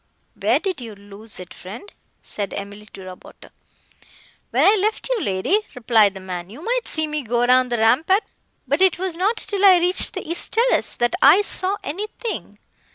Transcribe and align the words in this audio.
"Where 0.33 0.59
did 0.59 0.81
you 0.81 0.95
lose 0.95 1.39
it, 1.39 1.53
friend?" 1.53 1.91
said 2.23 2.55
Emily 2.55 2.87
to 2.87 3.03
Roberto. 3.03 3.49
"When 4.49 4.63
I 4.65 4.75
left 4.81 5.07
you, 5.09 5.21
lady," 5.21 5.59
replied 5.75 6.15
the 6.15 6.19
man, 6.19 6.49
"you 6.49 6.63
might 6.63 6.87
see 6.87 7.05
me 7.05 7.21
go 7.21 7.45
down 7.45 7.69
the 7.69 7.77
rampart, 7.77 8.23
but 8.67 8.81
it 8.81 8.97
was 8.97 9.15
not 9.15 9.37
till 9.37 9.63
I 9.63 9.77
reached 9.77 10.13
the 10.15 10.27
east 10.27 10.53
terrace, 10.53 10.95
that 10.95 11.13
I 11.21 11.43
saw 11.43 11.77
anything. 11.83 12.57